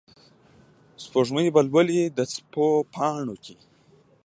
[1.03, 3.55] سپوږمۍ به لولي د څپو پاڼو کې